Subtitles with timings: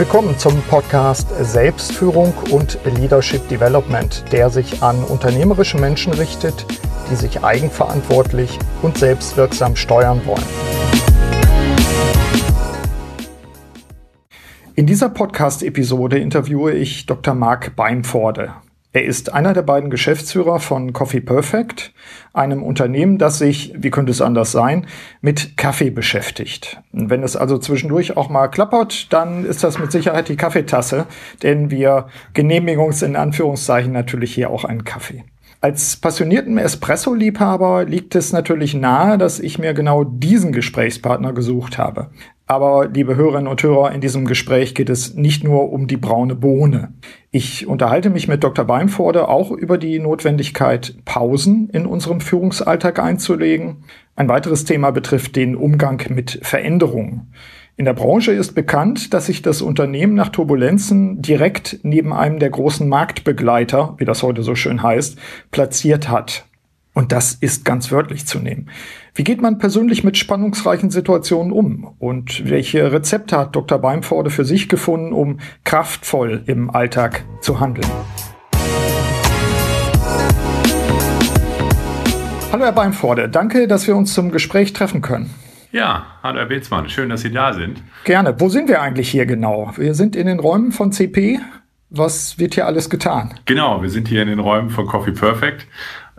[0.00, 6.64] Willkommen zum Podcast Selbstführung und Leadership Development, der sich an unternehmerische Menschen richtet,
[7.10, 10.42] die sich eigenverantwortlich und selbstwirksam steuern wollen.
[14.74, 17.34] In dieser Podcast-Episode interviewe ich Dr.
[17.34, 18.54] Marc Beimforde.
[18.92, 21.92] Er ist einer der beiden Geschäftsführer von Coffee Perfect,
[22.32, 24.86] einem Unternehmen, das sich, wie könnte es anders sein,
[25.20, 26.82] mit Kaffee beschäftigt.
[26.90, 31.06] Wenn es also zwischendurch auch mal klappert, dann ist das mit Sicherheit die Kaffeetasse,
[31.44, 35.22] denn wir genehmigungs in Anführungszeichen natürlich hier auch einen Kaffee.
[35.60, 42.10] Als passionierten Espresso-Liebhaber liegt es natürlich nahe, dass ich mir genau diesen Gesprächspartner gesucht habe.
[42.50, 46.34] Aber, liebe Hörerinnen und Hörer, in diesem Gespräch geht es nicht nur um die braune
[46.34, 46.92] Bohne.
[47.30, 48.64] Ich unterhalte mich mit Dr.
[48.64, 53.84] Beimforde auch über die Notwendigkeit, Pausen in unserem Führungsalltag einzulegen.
[54.16, 57.32] Ein weiteres Thema betrifft den Umgang mit Veränderungen.
[57.76, 62.50] In der Branche ist bekannt, dass sich das Unternehmen nach Turbulenzen direkt neben einem der
[62.50, 65.16] großen Marktbegleiter, wie das heute so schön heißt,
[65.52, 66.49] platziert hat.
[66.92, 68.68] Und das ist ganz wörtlich zu nehmen.
[69.14, 71.94] Wie geht man persönlich mit spannungsreichen Situationen um?
[72.00, 73.78] Und welche Rezepte hat Dr.
[73.78, 77.86] Beimforde für sich gefunden, um kraftvoll im Alltag zu handeln?
[82.50, 85.30] Hallo Herr Beimforde, danke, dass wir uns zum Gespräch treffen können.
[85.70, 87.80] Ja, hallo Herr Betzmann, schön, dass Sie da sind.
[88.02, 88.34] Gerne.
[88.40, 89.72] Wo sind wir eigentlich hier genau?
[89.76, 91.38] Wir sind in den Räumen von CP.
[91.90, 93.34] Was wird hier alles getan?
[93.46, 95.66] Genau, wir sind hier in den Räumen von Coffee Perfect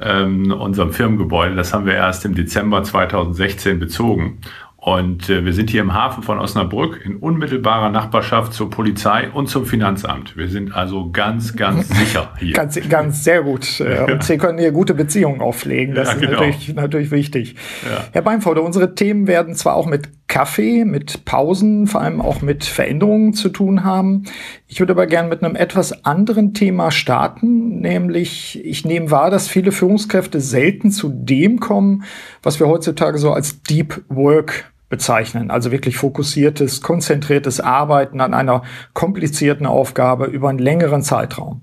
[0.01, 1.55] ähm, unserem Firmengebäude.
[1.55, 4.39] Das haben wir erst im Dezember 2016 bezogen.
[4.81, 9.47] Und äh, wir sind hier im Hafen von Osnabrück in unmittelbarer Nachbarschaft zur Polizei und
[9.47, 10.35] zum Finanzamt.
[10.35, 12.53] Wir sind also ganz, ganz sicher hier.
[12.53, 13.79] ganz, ganz sehr gut.
[13.79, 15.93] Äh, und Sie können hier gute Beziehungen auflegen.
[15.93, 16.31] Das ja, genau.
[16.31, 17.55] ist natürlich, natürlich wichtig.
[17.83, 18.05] Ja.
[18.11, 22.63] Herr Beimforder, unsere Themen werden zwar auch mit Kaffee, mit Pausen, vor allem auch mit
[22.63, 24.23] Veränderungen zu tun haben.
[24.65, 29.49] Ich würde aber gerne mit einem etwas anderen Thema starten, nämlich ich nehme wahr, dass
[29.49, 32.05] viele Führungskräfte selten zu dem kommen,
[32.41, 35.51] was wir heutzutage so als Deep Work bezeichnen.
[35.51, 41.61] Also wirklich fokussiertes, konzentriertes Arbeiten an einer komplizierten Aufgabe über einen längeren Zeitraum.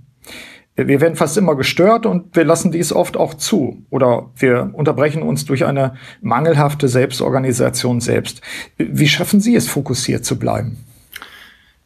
[0.87, 5.25] Wir werden fast immer gestört und wir lassen dies oft auch zu oder wir unterbrechen
[5.25, 8.43] uns durch eine mangelhafte Selbstorganisation selbst.
[8.77, 10.85] Wie schaffen Sie es, fokussiert zu bleiben?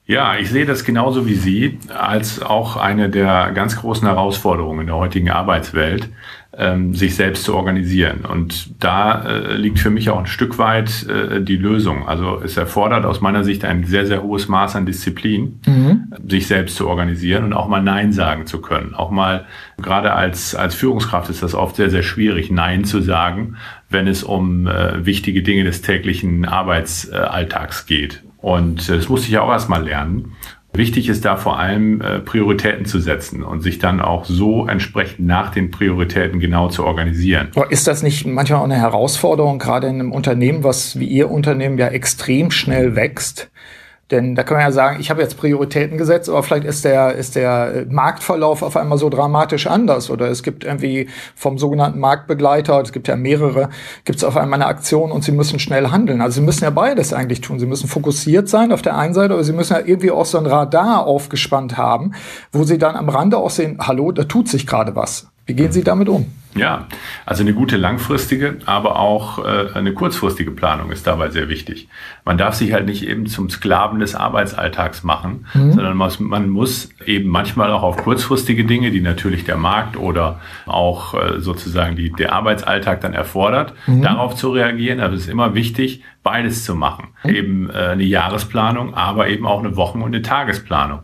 [0.05, 4.87] Ja, ich sehe das genauso wie Sie als auch eine der ganz großen Herausforderungen in
[4.89, 6.11] der heutigen Arbeitswelt,
[6.57, 8.27] ähm, sich selbst zu organisieren.
[8.31, 12.07] Und da äh, liegt für mich auch ein Stück weit äh, die Lösung.
[12.07, 16.13] Also es erfordert aus meiner Sicht ein sehr, sehr hohes Maß an Disziplin, mhm.
[16.29, 18.95] sich selbst zu organisieren und auch mal Nein sagen zu können.
[18.95, 19.47] Auch mal,
[19.79, 23.57] gerade als, als Führungskraft ist das oft sehr, sehr schwierig, Nein zu sagen,
[23.89, 28.23] wenn es um äh, wichtige Dinge des täglichen Arbeitsalltags geht.
[28.37, 30.33] Und äh, das musste ich auch erstmal lernen.
[30.75, 35.27] Wichtig ist da vor allem äh, Prioritäten zu setzen und sich dann auch so entsprechend
[35.27, 37.51] nach den Prioritäten genau zu organisieren.
[37.69, 41.77] ist das nicht manchmal auch eine Herausforderung, gerade in einem Unternehmen, was wie Ihr Unternehmen
[41.77, 43.51] ja extrem schnell wächst?
[44.13, 47.15] Denn da kann man ja sagen, ich habe jetzt Prioritäten gesetzt, aber vielleicht ist der,
[47.15, 50.11] ist der Marktverlauf auf einmal so dramatisch anders.
[50.11, 53.71] Oder es gibt irgendwie vom sogenannten Marktbegleiter, es gibt ja mehrere,
[54.05, 56.21] gibt es auf einmal eine Aktion und sie müssen schnell handeln.
[56.21, 57.59] Also sie müssen ja beides eigentlich tun.
[57.59, 60.37] Sie müssen fokussiert sein auf der einen Seite, aber sie müssen ja irgendwie auch so
[60.37, 62.13] ein Radar aufgespannt haben,
[62.53, 65.32] wo sie dann am Rande auch sehen, hallo, da tut sich gerade was.
[65.47, 66.27] Wie gehen Sie damit um?
[66.55, 66.87] Ja,
[67.25, 71.89] also eine gute langfristige, aber auch äh, eine kurzfristige Planung ist dabei sehr wichtig.
[72.27, 75.73] Man darf sich halt nicht eben zum Sklaven des Arbeitsalltags machen, mhm.
[75.73, 80.41] sondern man, man, muss eben manchmal auch auf kurzfristige Dinge, die natürlich der Markt oder
[80.67, 84.03] auch äh, sozusagen die, der Arbeitsalltag dann erfordert, mhm.
[84.03, 85.01] darauf zu reagieren.
[85.01, 87.09] Aber es ist immer wichtig, beides zu machen.
[87.25, 87.31] Mhm.
[87.31, 91.01] Eben äh, eine Jahresplanung, aber eben auch eine Wochen- und eine Tagesplanung.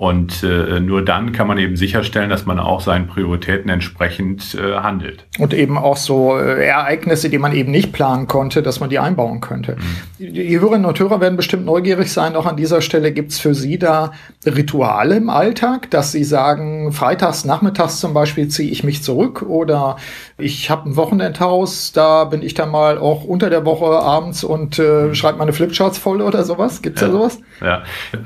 [0.00, 4.76] Und äh, nur dann kann man eben sicherstellen, dass man auch seinen Prioritäten entsprechend äh,
[4.76, 5.26] handelt.
[5.38, 8.98] Und eben auch so äh, Ereignisse, die man eben nicht planen konnte, dass man die
[8.98, 9.76] einbauen könnte.
[9.76, 10.32] Mhm.
[10.32, 12.34] Die Hörerinnen und Hörer werden bestimmt neugierig sein.
[12.34, 14.12] Auch an dieser Stelle gibt's für Sie da
[14.46, 19.96] Rituale im Alltag, dass Sie sagen, freitags, nachmittags zum Beispiel ziehe ich mich zurück oder
[20.38, 24.78] ich habe ein Wochenendhaus, da bin ich dann mal auch unter der Woche abends und
[24.78, 25.14] äh, mhm.
[25.14, 26.80] schreibe meine Flipcharts voll oder sowas.
[26.80, 27.08] Gibt's ja.
[27.08, 27.38] da sowas?
[27.60, 27.82] Ja,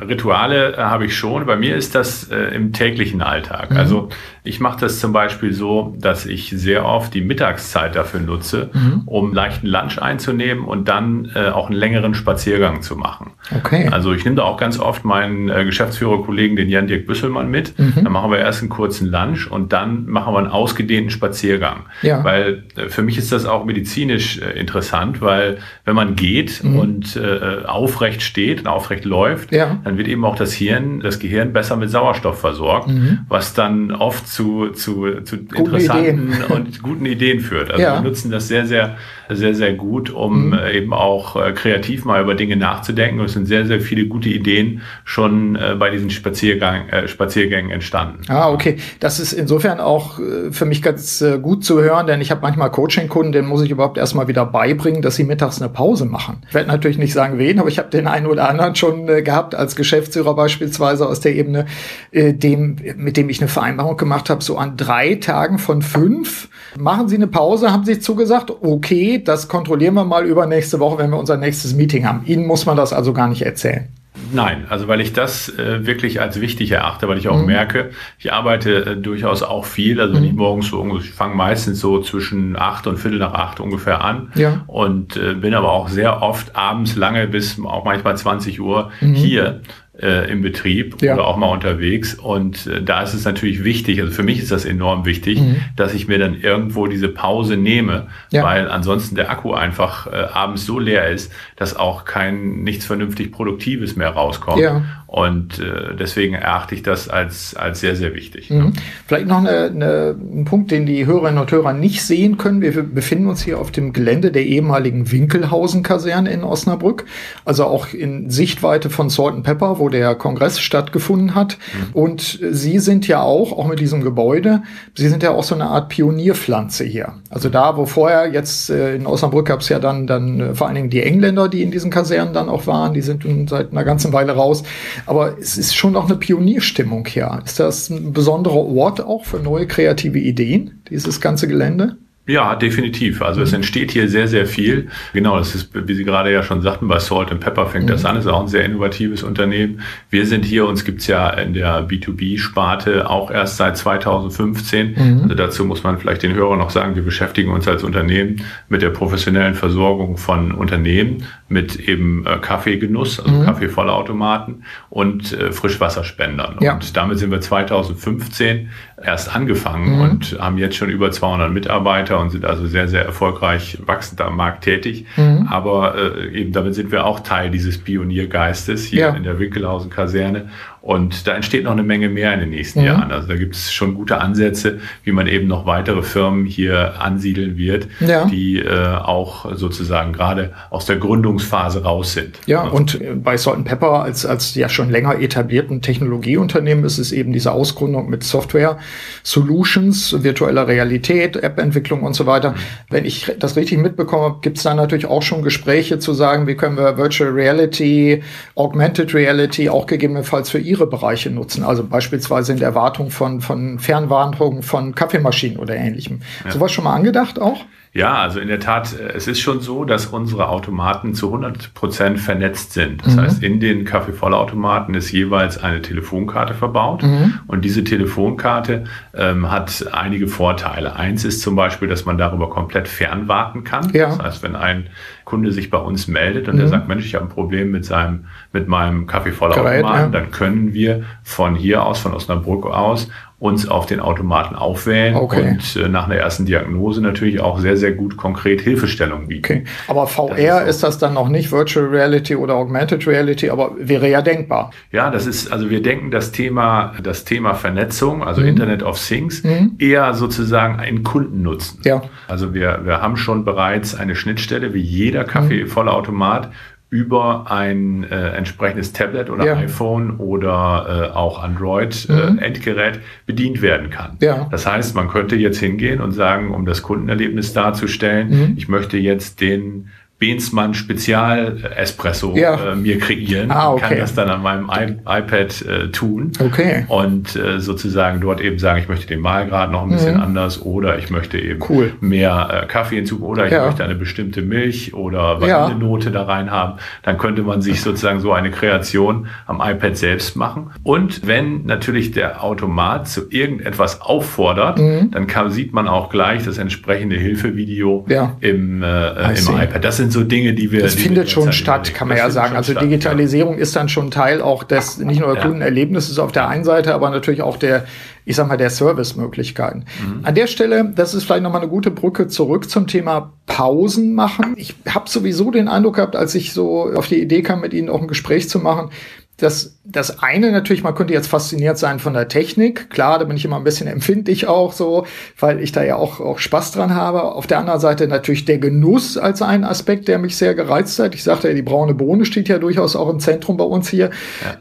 [0.07, 1.45] Rituale äh, habe ich schon.
[1.47, 3.71] Bei mir ist das äh, im täglichen Alltag.
[3.71, 3.77] Mhm.
[3.77, 4.09] Also
[4.43, 9.03] ich mache das zum Beispiel so, dass ich sehr oft die Mittagszeit dafür nutze, mhm.
[9.07, 13.33] um leichten Lunch einzunehmen und dann äh, auch einen längeren Spaziergang zu machen.
[13.57, 13.89] Okay.
[13.91, 17.79] Also ich nehme da auch ganz oft meinen äh, Geschäftsführerkollegen, den Jan-Dirk Büsselmann, mit.
[17.79, 18.05] Mhm.
[18.05, 21.87] Dann machen wir erst einen kurzen Lunch und dann machen wir einen ausgedehnten Spaziergang.
[22.03, 22.23] Ja.
[22.23, 25.57] Weil äh, für mich ist das auch medizinisch äh, interessant, weil
[25.87, 26.79] wenn man geht mhm.
[26.79, 29.79] und äh, aufrecht steht und aufrecht läuft, ja.
[29.85, 33.21] dann wird eben auch das Hirn, das Gehirn besser mit Sauerstoff versorgt, mhm.
[33.29, 36.45] was dann oft zu, zu, zu interessanten Ideen.
[36.51, 37.71] und guten Ideen führt.
[37.71, 37.95] Also ja.
[37.95, 38.97] wir nutzen das sehr, sehr,
[39.31, 40.59] sehr, sehr gut, um mhm.
[40.71, 43.21] eben auch äh, kreativ mal über Dinge nachzudenken.
[43.21, 47.71] Und es sind sehr, sehr viele gute Ideen schon äh, bei diesen Spaziergang, äh, Spaziergängen
[47.71, 48.21] entstanden.
[48.29, 48.77] Ah, okay.
[49.01, 52.43] Das ist insofern auch äh, für mich ganz äh, gut zu hören, denn ich habe
[52.43, 56.43] manchmal Coaching-Kunden, denen muss ich überhaupt erstmal wieder beibringen, dass sie mittags eine Pause machen.
[56.49, 59.23] Ich werde natürlich nicht sagen, wen, aber ich habe den einen oder anderen schon äh,
[59.23, 61.67] gehabt als Geschäftsführer beispielsweise aus der Ebene,
[62.13, 67.09] dem, mit dem ich eine Vereinbarung gemacht habe, so an drei Tagen von fünf machen
[67.09, 71.11] Sie eine Pause, haben Sie zugesagt, okay, das kontrollieren wir mal über nächste Woche, wenn
[71.11, 72.23] wir unser nächstes Meeting haben.
[72.25, 73.89] Ihnen muss man das also gar nicht erzählen.
[74.33, 77.47] Nein, also weil ich das äh, wirklich als wichtig erachte, weil ich auch mhm.
[77.47, 80.21] merke, ich arbeite äh, durchaus auch viel, also mhm.
[80.21, 84.31] nicht morgens so, ich fange meistens so zwischen acht und Viertel nach acht ungefähr an
[84.35, 84.65] ja.
[84.67, 89.15] und äh, bin aber auch sehr oft abends lange bis auch manchmal 20 Uhr mhm.
[89.15, 89.61] hier
[90.01, 91.15] äh, im Betrieb ja.
[91.15, 92.15] oder auch mal unterwegs.
[92.15, 95.57] Und äh, da ist es natürlich wichtig, also für mich ist das enorm wichtig, mhm.
[95.77, 98.43] dass ich mir dann irgendwo diese Pause nehme, ja.
[98.43, 103.33] weil ansonsten der Akku einfach äh, abends so leer ist, dass auch kein nichts vernünftig
[103.33, 104.61] Produktives mehr rauskommt.
[104.61, 104.83] Ja.
[105.15, 108.51] Und äh, deswegen erachte ich das als, als sehr, sehr wichtig.
[108.51, 108.73] Mhm.
[109.07, 112.63] Vielleicht noch eine, eine, ein Punkt, den die Hörerinnen und Hörer nicht sehen können.
[112.63, 117.05] Wir befinden uns hier auf dem Gelände der ehemaligen Winkelhausen-Kaserne in Osnabrück,
[117.45, 121.59] also auch in Sichtweite von Salt Pepper, wo der Kongress stattgefunden hat.
[121.59, 121.93] Mhm.
[121.93, 124.65] Und Sie sind ja auch, auch mit diesem Gebäude,
[124.97, 127.13] Sie sind ja auch so eine Art Pionierpflanze hier.
[127.31, 130.67] Also da, wo vorher jetzt äh, in Osnabrück gab es ja dann, dann äh, vor
[130.67, 133.71] allen Dingen die Engländer, die in diesen Kasernen dann auch waren, die sind nun seit
[133.71, 134.65] einer ganzen Weile raus.
[135.07, 137.43] Aber es ist schon auch eine Pionierstimmung hier.
[137.45, 141.97] Ist das ein besonderer Ort auch für neue kreative Ideen, dieses ganze Gelände?
[142.27, 143.21] Ja, definitiv.
[143.21, 143.45] Also mhm.
[143.45, 144.89] es entsteht hier sehr, sehr viel.
[145.13, 147.91] Genau, das ist, wie Sie gerade ja schon sagten, bei Salt and Pepper fängt mhm.
[147.91, 148.15] das an.
[148.15, 149.81] Das ist auch ein sehr innovatives Unternehmen.
[150.09, 154.95] Wir sind hier, uns gibt's ja in der B2B-Sparte auch erst seit 2015.
[154.97, 155.23] Mhm.
[155.25, 158.41] Also dazu muss man vielleicht den Hörern noch sagen, wir beschäftigen uns als Unternehmen
[158.71, 163.45] mit der professionellen Versorgung von Unternehmen mit eben äh, Kaffeegenuss, also mhm.
[163.45, 166.57] Kaffeevollautomaten und äh, Frischwasserspendern.
[166.61, 166.75] Ja.
[166.75, 168.71] Und damit sind wir 2015
[169.03, 170.01] erst angefangen mhm.
[170.01, 174.37] und haben jetzt schon über 200 Mitarbeiter und sind also sehr, sehr erfolgreich wachsend am
[174.37, 175.07] Markt tätig.
[175.17, 175.49] Mhm.
[175.51, 179.09] Aber äh, eben damit sind wir auch Teil dieses Pioniergeistes hier ja.
[179.11, 180.51] in der Winkelhausen Kaserne
[180.85, 182.87] und da entsteht noch eine Menge mehr in den nächsten mhm.
[182.87, 183.11] Jahren.
[183.11, 187.57] Also da gibt es schon gute Ansätze, wie man eben noch weitere Firmen hier ansiedeln
[187.57, 188.27] wird, ja.
[188.27, 192.39] die äh, auch sozusagen gerade aus der Gründungsphase raus sind.
[192.45, 197.33] Ja, und bei Salt Pepper als, als ja schon länger etablierten Technologieunternehmen ist es eben
[197.33, 198.77] diese Ausgründung mit Software
[199.23, 202.51] Solutions, virtueller Realität, App-Entwicklung und so weiter.
[202.51, 202.57] Mhm.
[202.91, 206.57] Wenn ich das richtig mitbekomme, gibt es da natürlich auch schon Gespräche zu sagen, wie
[206.57, 208.23] können wir Virtual Reality,
[208.55, 211.63] Augmented Reality auch gegebenenfalls für ihre Bereiche nutzen.
[211.63, 216.21] Also beispielsweise in der Erwartung von, von Fernwarnungen von Kaffeemaschinen oder ähnlichem.
[216.45, 216.51] Ja.
[216.51, 217.65] Sowas schon mal angedacht auch?
[217.97, 221.75] Ja, also in der Tat, äh, es ist schon so, dass unsere Automaten zu 100
[221.75, 223.07] Prozent vernetzt sind.
[223.07, 223.21] Das mhm.
[223.21, 227.35] heißt, in den Kaffeevollautomaten ist jeweils eine Telefonkarte verbaut mhm.
[227.47, 230.97] und diese Telefonkarte ähm, hat einige Vorteile.
[230.97, 233.91] Eins ist zum Beispiel, dass man darüber komplett fernwarten kann.
[233.93, 234.07] Ja.
[234.07, 234.89] Das heißt, wenn ein
[235.25, 236.63] Kunde sich bei uns meldet und mhm.
[236.63, 240.09] er sagt, Mensch, ich habe ein Problem mit seinem, mit meinem Kaffeevollautomaten, ja.
[240.09, 243.09] dann können wir von hier aus, von Osnabrück aus,
[243.45, 245.51] uns auf den Automaten aufwählen okay.
[245.51, 249.45] und äh, nach einer ersten Diagnose natürlich auch sehr, sehr gut konkret Hilfestellung bieten.
[249.45, 249.65] Okay.
[249.87, 253.73] Aber VR das ist, ist, das dann noch nicht Virtual Reality oder Augmented Reality, aber
[253.77, 254.71] wäre ja denkbar.
[254.93, 258.49] Ja, das ist, also wir denken das Thema, das Thema Vernetzung, also mhm.
[258.49, 259.73] Internet of Things, mhm.
[259.79, 261.81] eher sozusagen einen Kundennutzen.
[261.85, 262.01] Ja.
[262.27, 266.51] Also wir, wir haben schon bereits eine Schnittstelle, wie jeder Kaffeevollautomat
[266.95, 269.57] über ein äh, entsprechendes Tablet oder ja.
[269.57, 273.01] iPhone oder äh, auch Android-Endgerät mhm.
[273.01, 274.17] äh, bedient werden kann.
[274.21, 274.47] Ja.
[274.53, 278.55] Das heißt, man könnte jetzt hingehen und sagen, um das Kundenerlebnis darzustellen, mhm.
[278.57, 282.73] ich möchte jetzt den Bensmann Spezial Espresso Ja.
[282.73, 284.01] äh, mir kreieren Ah, und kann okay.
[284.01, 286.85] das dann an meinem I iPad äh, tun Okay.
[286.89, 290.99] und äh, sozusagen dort eben sagen, ich möchte den Mahlgrad noch ein bisschen anders oder
[290.99, 291.65] ich möchte eben Mhm.
[291.69, 291.93] Cool.
[292.01, 293.67] mehr äh, Kaffee hinzufügen oder ich Ja.
[293.67, 295.63] möchte eine bestimmte Milch oder Ja.
[295.65, 296.75] Vanillenote da rein haben.
[297.03, 300.71] Dann könnte man sich sozusagen so eine Kreation am iPad selbst machen.
[300.85, 306.59] Und wenn natürlich der Automat zu irgendetwas auffordert, dann kann, sieht man auch gleich das
[306.59, 308.13] entsprechende Hilfevideo Mhm.
[308.13, 308.37] Ja.
[308.41, 309.85] im, äh, im iPad.
[309.85, 310.81] Das sind so Dinge, die wir.
[310.83, 312.49] Das die wir findet schon derzeit statt, kann man Das ja sagen.
[312.49, 312.89] schon Also statt, ja.
[312.89, 315.49] Digitalisierung ist dann schon Teil auch des, nicht nur der Ja.
[315.49, 317.85] Kundenerlebnisses auf der einen Seite, aber natürlich auch der,
[318.25, 319.85] ich sag mal, der Servicemöglichkeiten.
[320.01, 320.21] Mhm.
[320.25, 324.55] An der Stelle, das ist vielleicht nochmal eine gute Brücke zurück zum Thema Pausen machen.
[324.57, 327.91] Ich habe sowieso den Eindruck gehabt, als ich so auf die Idee kam, mit Ihnen
[327.91, 328.91] auch ein Gespräch zu machen,
[329.37, 332.89] dass das eine natürlich, man könnte jetzt fasziniert sein von der Technik.
[332.91, 335.07] Klar, da bin ich immer ein bisschen empfindlich auch so,
[335.39, 337.23] weil ich da ja auch, auch Spaß dran habe.
[337.23, 341.15] Auf der anderen Seite natürlich der Genuss als ein Aspekt, der mich sehr gereizt hat.
[341.15, 344.11] Ich sagte ja, die braune Bohne steht ja durchaus auch im Zentrum bei uns hier.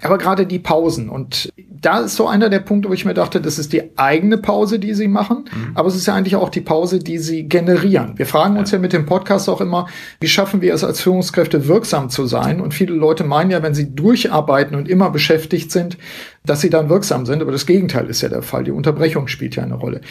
[0.01, 1.09] Aber gerade die Pausen.
[1.09, 1.49] Und
[1.83, 4.79] da ist so einer der Punkte, wo ich mir dachte, das ist die eigene Pause,
[4.79, 5.45] die sie machen.
[5.75, 8.13] Aber es ist ja eigentlich auch die Pause, die sie generieren.
[8.15, 9.87] Wir fragen uns ja mit dem Podcast auch immer,
[10.19, 12.61] wie schaffen wir es als Führungskräfte wirksam zu sein?
[12.61, 15.97] Und viele Leute meinen ja, wenn sie durcharbeiten und immer beschäftigt sind,
[16.45, 17.41] dass sie dann wirksam sind.
[17.41, 18.63] Aber das Gegenteil ist ja der Fall.
[18.63, 20.01] Die Unterbrechung spielt ja eine Rolle.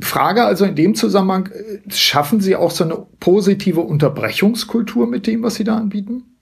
[0.00, 5.42] Frage also in dem Zusammenhang, äh, schaffen Sie auch so eine positive Unterbrechungskultur mit dem,
[5.42, 6.37] was Sie da anbieten?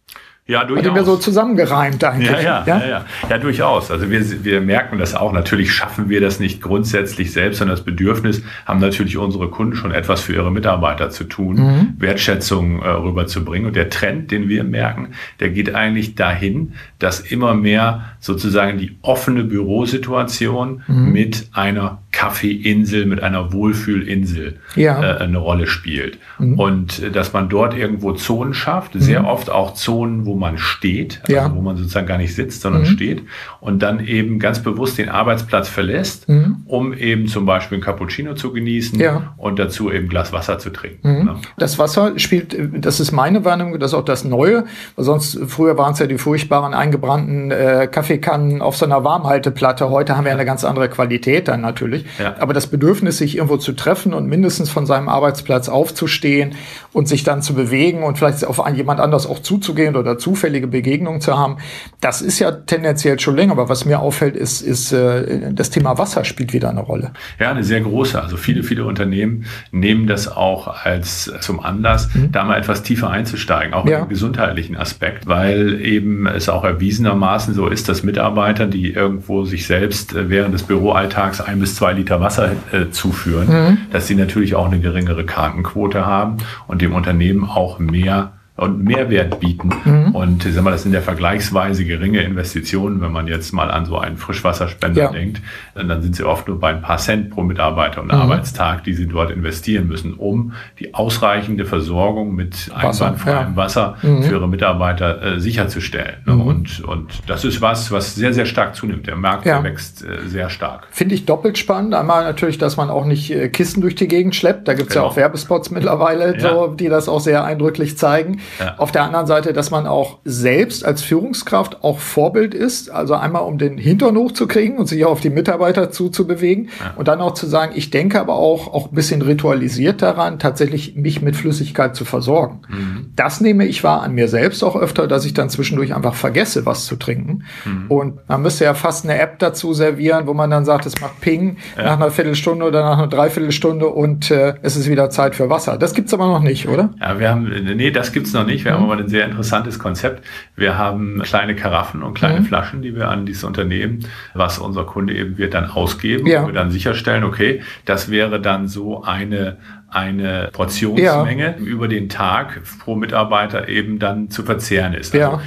[0.49, 1.07] Ja, Hat mir durchaus.
[1.07, 2.31] so zusammengereimt eigentlich.
[2.31, 3.91] Ja, ja, ja, ja, ja, durchaus.
[3.91, 5.33] Also wir, wir merken das auch.
[5.33, 9.91] Natürlich schaffen wir das nicht grundsätzlich selbst, sondern das Bedürfnis haben natürlich unsere Kunden schon
[9.91, 13.67] etwas für ihre Mitarbeiter zu tun, Wertschätzung äh, rüberzubringen.
[13.67, 15.09] Und der Trend, den wir merken,
[15.41, 23.23] der geht eigentlich dahin, dass immer mehr sozusagen die offene Bürosituation mit einer Kaffeeinsel, mit
[23.23, 25.03] einer Wohlfühlinsel Ja.
[25.03, 26.19] äh, eine Rolle spielt.
[26.39, 31.21] Und äh, dass man dort irgendwo Zonen schafft, sehr oft auch Zonen, wo man steht,
[31.23, 31.55] also Ja.
[31.55, 33.23] wo man sozusagen gar nicht sitzt, sondern steht
[33.61, 36.27] und dann eben ganz bewusst den Arbeitsplatz verlässt,
[36.67, 39.35] um eben zum Beispiel ein Cappuccino zu genießen Ja.
[39.37, 41.25] und dazu eben Glas Wasser zu trinken.
[41.25, 41.37] Ne?
[41.59, 44.65] Das Wasser spielt, das ist meine Wahrnehmung, das ist auch das Neue.
[44.97, 49.91] Weil sonst, früher waren es ja die furchtbaren eingebrannten äh, Kaffeekannen auf so einer Warmhalteplatte.
[49.91, 52.05] Heute haben wir eine ganz andere Qualität dann natürlich.
[52.19, 52.35] Ja.
[52.41, 56.55] Aber das Bedürfnis, sich irgendwo zu treffen und mindestens von seinem Arbeitsplatz aufzustehen
[56.93, 60.67] und sich dann zu bewegen und vielleicht auf einen, jemand anders auch zuzugehen oder zufällige
[60.67, 61.59] Begegnungen zu haben,
[62.01, 63.53] das ist ja tendenziell schon länger.
[63.53, 67.13] Aber was mir auffällt, ist, ist äh, das Thema Wasser spielt wieder eine Rolle.
[67.39, 68.21] Ja, eine sehr große.
[68.21, 73.73] Also viele, viele Unternehmen nehmen das auch als zum Anlass, da mal etwas tiefer einzusteigen,
[73.75, 74.01] auch Ja.
[74.01, 79.67] im gesundheitlichen Aspekt, weil eben es auch erwiesenermaßen so ist, dass Mitarbeiter, die irgendwo sich
[79.67, 84.55] selbst äh, während des Büroalltags ein bis zwei Liter Wasser äh, zuführen, dass sie natürlich
[84.55, 90.11] auch eine geringere Krankenquote haben und dem Unternehmen auch mehr und Mehrwert bieten.
[90.15, 93.85] Und ich sag mal, das sind ja vergleichsweise geringe Investitionen, wenn man jetzt mal an
[93.85, 95.11] so einen Frischwasserspender Ja.
[95.13, 95.43] denkt,
[95.75, 99.07] dann sind sie oft nur bei ein paar Cent pro Mitarbeiter und Arbeitstag, die sie
[99.07, 103.57] dort investieren müssen, um die ausreichende Versorgung mit Wasser, einwandfreiem ja.
[103.57, 106.17] Wasser für ihre Mitarbeiter äh, sicherzustellen.
[106.25, 106.35] Ne?
[106.37, 109.07] Und, und das ist was, was sehr, sehr stark zunimmt.
[109.07, 109.63] Der Markt Ja.
[109.63, 110.87] wächst äh, sehr stark.
[110.91, 111.93] Finde ich doppelt spannend.
[111.95, 114.67] Einmal natürlich, dass man auch nicht äh, Kisten durch die Gegend schleppt.
[114.67, 115.13] Da gibt's ja Genau.
[115.13, 116.51] auch Werbespots mittlerweile, Ja.
[116.55, 118.39] so, die das auch sehr eindrücklich zeigen.
[118.59, 118.75] Ja.
[118.79, 122.91] Auf der anderen Seite, dass man auch selbst als Führungskraft auch Vorbild ist.
[122.91, 126.71] Also einmal, um den Hintern hochzukriegen und sich auch auf die Mitarbeiter zuzubewegen.
[126.97, 130.97] Und dann auch zu sagen, ich denke aber auch, auch ein bisschen ritualisiert daran, tatsächlich
[130.97, 132.61] mich mit Flüssigkeit zu versorgen.
[132.69, 133.13] Mhm.
[133.17, 136.67] Das nehme ich wahr an mir selbst auch öfter, dass ich dann zwischendurch einfach vergesse,
[136.67, 137.45] was zu trinken.
[137.65, 137.91] Mhm.
[137.91, 141.21] Und man müsste ja fast eine App dazu servieren, wo man dann sagt, es macht
[141.21, 145.51] Ping nach einer Viertelstunde oder nach einer Dreiviertelstunde und äh, es ist wieder Zeit für
[145.51, 145.79] Wasser.
[145.79, 146.91] Das gibt's aber noch nicht, oder?
[147.01, 148.65] Ja, wir haben, nee, das gibt's noch nicht.
[148.65, 150.25] Wir haben aber ein sehr interessantes Konzept.
[150.55, 155.15] Wir haben kleine Karaffen und kleine Flaschen, die wir an dieses Unternehmen, was unser Kunde
[155.15, 156.43] eben wird, dann ausgeben, Ja.
[156.45, 159.57] wo wir dann sicherstellen, okay, das wäre dann so eine
[159.89, 165.15] eine Portionsmenge über den Tag pro Mitarbeiter eben dann zu verzehren ist.
[165.15, 165.41] Also Ja.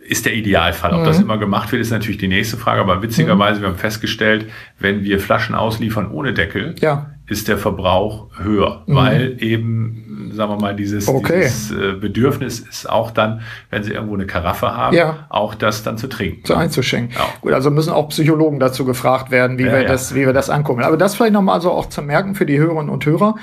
[0.00, 0.92] ist der Idealfall.
[0.94, 2.80] Ob das immer gemacht wird, ist natürlich die nächste Frage.
[2.80, 4.46] Aber witzigerweise, wir haben festgestellt,
[4.78, 7.10] wenn wir Flaschen ausliefern ohne Deckel, Ja.
[7.26, 11.44] Ist der Verbrauch höher, weil eben, sagen wir mal, dieses, Okay.
[11.44, 13.40] dieses äh, Bedürfnis ist auch dann,
[13.70, 15.26] wenn Sie irgendwo eine Karaffe haben, Ja.
[15.30, 16.42] auch das dann zu trinken.
[16.44, 17.16] so einzuschenken.
[17.16, 17.24] Ja.
[17.40, 20.50] Gut, also müssen auch Psychologen dazu gefragt werden, wie Ja, wir das, wie wir das
[20.50, 20.82] angucken.
[20.82, 23.36] Aber das vielleicht nochmal so auch zu merken für die Hörerinnen und Hörer.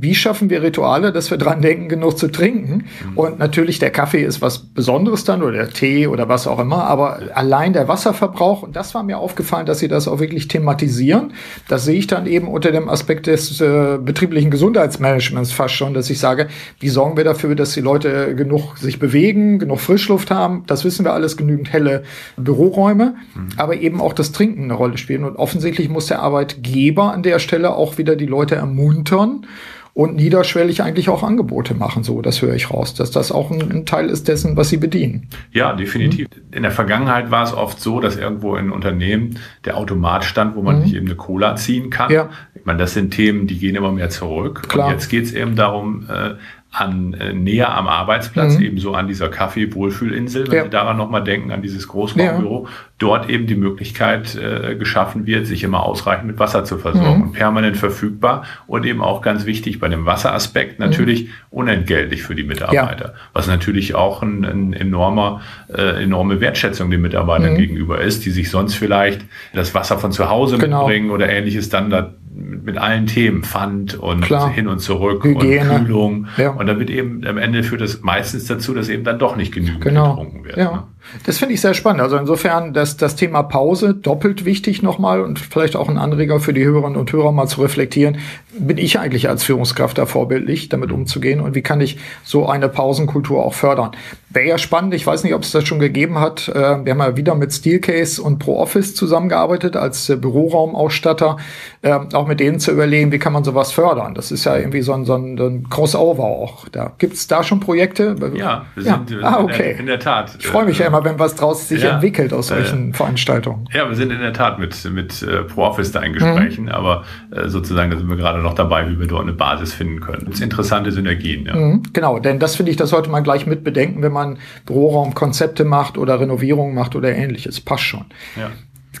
[0.00, 2.84] Wie schaffen wir Rituale, dass wir dran denken, genug zu trinken?
[3.10, 3.18] Mhm.
[3.18, 6.84] Und natürlich der Kaffee ist was Besonderes dann oder der Tee oder was auch immer,
[6.84, 11.32] aber allein der Wasserverbrauch, und das war mir aufgefallen, dass sie das auch wirklich thematisieren.
[11.68, 16.10] Das sehe ich dann eben unter dem Aspekt des äh, betrieblichen Gesundheitsmanagements fast schon, dass
[16.10, 16.48] ich sage,
[16.80, 20.64] wie sorgen wir dafür, dass die Leute genug sich bewegen, genug Frischluft haben?
[20.66, 22.04] Das wissen wir alles, genügend helle
[22.36, 23.48] Büroräume, mhm.
[23.56, 25.24] aber eben auch das Trinken eine Rolle spielen.
[25.24, 29.46] Und offensichtlich muss der Arbeitgeber an der Stelle auch wieder die Leute ermuntern,
[29.94, 32.02] und niederschwellig eigentlich auch Angebote machen.
[32.02, 34.78] So, das höre ich raus, dass das auch ein, ein Teil ist dessen, was sie
[34.78, 35.28] bedienen.
[35.52, 36.28] Ja, definitiv.
[36.34, 36.56] Mhm.
[36.56, 40.62] In der Vergangenheit war es oft so, dass irgendwo in Unternehmen der Automat stand, wo
[40.62, 40.82] man mhm.
[40.84, 42.10] sich eben eine Cola ziehen kann.
[42.10, 42.30] Ja.
[42.54, 44.68] Ich meine, das sind Themen, die gehen immer mehr zurück.
[44.68, 44.86] Klar.
[44.86, 46.34] Und jetzt geht es eben darum, äh,
[46.72, 48.64] an äh, näher am Arbeitsplatz, mhm.
[48.64, 50.64] ebenso an dieser Kaffee-Wohlfühlinsel, wenn ja.
[50.64, 52.70] Sie daran nochmal denken, an dieses Großraumbüro, ja.
[52.98, 57.22] dort eben die Möglichkeit äh, geschaffen wird, sich immer ausreichend mit Wasser zu versorgen mhm.
[57.24, 60.86] und permanent verfügbar und eben auch ganz wichtig bei dem Wasseraspekt mhm.
[60.86, 61.30] natürlich mhm.
[61.50, 63.14] unentgeltlich für die Mitarbeiter, ja.
[63.34, 67.58] was natürlich auch ein, ein enormer, äh, enorme Wertschätzung den Mitarbeitern mhm.
[67.58, 70.86] gegenüber ist, die sich sonst vielleicht das Wasser von zu Hause genau.
[70.86, 74.50] mitbringen oder ähnliches dann da mit allen Themen, Pfand und Klar.
[74.50, 75.70] hin und zurück Hygiene.
[75.70, 76.26] und Kühlung.
[76.36, 76.50] Ja.
[76.50, 79.82] Und damit eben am Ende führt es meistens dazu, dass eben dann doch nicht genügend
[79.82, 80.10] genau.
[80.16, 80.56] getrunken wird.
[80.56, 80.72] Ja.
[80.72, 80.82] Ne?
[81.26, 82.00] Das finde ich sehr spannend.
[82.00, 86.52] Also insofern, dass das Thema Pause doppelt wichtig nochmal und vielleicht auch ein Anreger für
[86.52, 88.18] die Hörerinnen und Hörer mal zu reflektieren.
[88.58, 91.40] Bin ich eigentlich als Führungskraft da vorbildlich, damit umzugehen?
[91.40, 93.92] Und wie kann ich so eine Pausenkultur auch fördern?
[94.30, 94.94] Wäre ja spannend.
[94.94, 96.48] Ich weiß nicht, ob es das schon gegeben hat.
[96.48, 101.36] Äh, wir haben ja wieder mit Steelcase und ProOffice zusammengearbeitet als äh, Büroraumausstatter.
[101.82, 104.14] Äh, auch mit denen zu überlegen, wie kann man sowas fördern?
[104.14, 106.68] Das ist ja irgendwie so ein, so ein, ein Crossover auch.
[106.68, 108.16] Da gibt es da schon Projekte?
[108.34, 109.18] Ja, wir sind, ja.
[109.22, 109.76] ah, okay.
[109.78, 110.36] in der Tat.
[110.38, 113.68] Ich freue mich ja immer, wenn was draus sich ja, entwickelt aus solchen äh, Veranstaltungen.
[113.72, 116.70] Ja, wir sind in der Tat mit, mit äh, ProOffice da in Gesprächen, mhm.
[116.70, 120.00] aber äh, sozusagen, da sind wir gerade noch dabei, wie wir dort eine Basis finden
[120.00, 120.26] können.
[120.26, 121.56] Das sind interessante Synergien, ja.
[121.56, 125.64] Mhm, genau, denn das finde ich, das sollte man gleich mit bedenken, wenn man Büroraumkonzepte
[125.64, 127.60] macht oder Renovierungen macht oder ähnliches.
[127.60, 128.04] Passt schon.
[128.36, 128.50] Ja.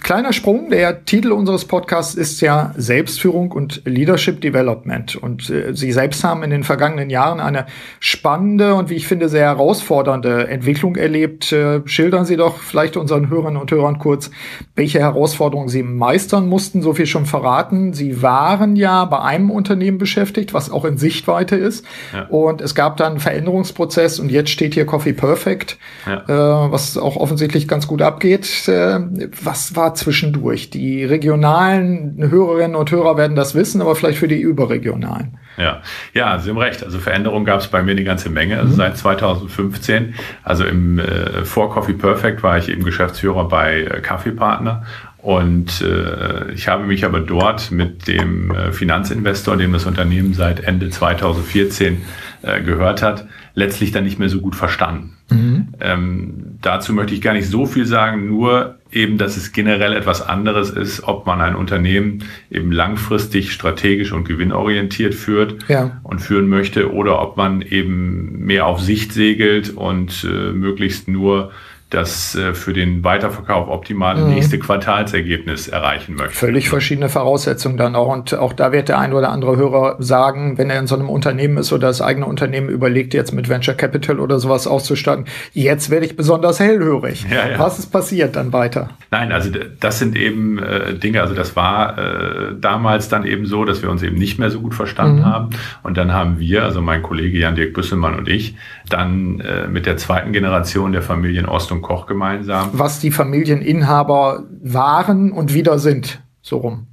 [0.00, 5.16] Kleiner Sprung, der Titel unseres Podcasts ist ja Selbstführung und Leadership Development.
[5.16, 7.66] Und äh, Sie selbst haben in den vergangenen Jahren eine
[8.00, 11.52] spannende und wie ich finde sehr herausfordernde Entwicklung erlebt.
[11.52, 14.30] Äh, schildern Sie doch vielleicht unseren Hörerinnen und Hörern kurz,
[14.74, 16.80] welche Herausforderungen Sie meistern mussten.
[16.80, 17.92] So viel schon verraten.
[17.92, 21.84] Sie waren ja bei einem Unternehmen beschäftigt, was auch in Sichtweite ist.
[22.14, 22.24] Ja.
[22.28, 26.22] Und es gab dann einen Veränderungsprozess und jetzt steht hier Coffee Perfect, ja.
[26.66, 28.66] äh, was auch offensichtlich ganz gut abgeht.
[28.68, 29.00] Äh,
[29.42, 30.70] was war zwischendurch.
[30.70, 35.38] Die regionalen Hörerinnen und Hörer werden das wissen, aber vielleicht für die überregionalen.
[35.58, 35.82] Ja,
[36.14, 36.82] ja, Sie haben recht.
[36.82, 38.58] Also Veränderungen gab es bei mir eine ganze Menge.
[38.58, 38.76] Also mhm.
[38.76, 44.84] seit 2015, also im äh, vor Coffee Perfect war ich eben Geschäftsführer bei äh, Kaffeepartner
[45.22, 50.58] und äh, ich habe mich aber dort mit dem äh, Finanzinvestor, dem das Unternehmen seit
[50.60, 52.02] Ende 2014
[52.42, 55.16] äh, gehört hat, letztlich dann nicht mehr so gut verstanden.
[55.32, 55.68] Mhm.
[55.80, 60.26] Ähm, dazu möchte ich gar nicht so viel sagen, nur eben, dass es generell etwas
[60.26, 66.00] anderes ist, ob man ein Unternehmen eben langfristig, strategisch und gewinnorientiert führt ja.
[66.02, 71.52] und führen möchte oder ob man eben mehr auf Sicht segelt und äh, möglichst nur
[71.92, 74.34] das äh, für den Weiterverkauf optimale mhm.
[74.34, 76.34] nächste Quartalsergebnis erreichen möchte.
[76.34, 78.12] Völlig verschiedene Voraussetzungen dann auch.
[78.12, 81.10] Und auch da wird der ein oder andere Hörer sagen, wenn er in so einem
[81.10, 85.90] Unternehmen ist oder das eigene Unternehmen überlegt, jetzt mit Venture Capital oder sowas auszustatten, jetzt
[85.90, 87.26] werde ich besonders hellhörig.
[87.30, 87.58] Ja, ja.
[87.58, 88.90] Was ist passiert dann weiter?
[89.10, 89.50] Nein, also
[89.80, 93.90] das sind eben äh, Dinge, also das war äh, damals dann eben so, dass wir
[93.90, 95.26] uns eben nicht mehr so gut verstanden mhm.
[95.26, 95.50] haben.
[95.82, 98.56] Und dann haben wir, also mein Kollege Jan-Dirk Büsselmann und ich,
[98.92, 102.70] dann äh, mit der zweiten Generation der Familien Ost und Koch gemeinsam.
[102.72, 106.86] Was die Familieninhaber waren und wieder sind, so rum